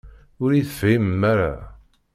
[0.43, 1.51] Ur iyi-tefhimem ara.